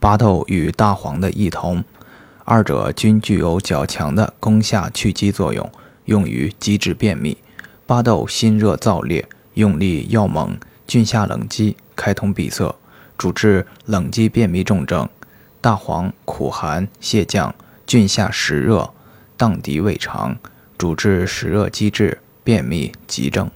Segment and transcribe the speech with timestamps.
[0.00, 1.84] 巴豆与大黄的异同，
[2.46, 5.70] 二者均具有较强的攻下去积作用，
[6.06, 7.36] 用于积滞便秘。
[7.84, 10.56] 巴豆辛热燥烈，用力药猛，
[10.86, 12.74] 峻下冷积，开通闭塞，
[13.18, 15.06] 主治冷积便秘重症。
[15.60, 17.54] 大黄苦寒泻降，
[17.86, 18.94] 峻下实热，
[19.36, 20.34] 荡涤胃肠，
[20.78, 23.50] 主治实热积滞便秘急症。